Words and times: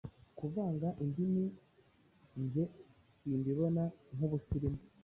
Kuvanga 0.37 0.87
indimi 1.03 1.43
jye 2.51 2.65
simbibona 3.17 3.83
nk’ubusilimu, 4.15 4.79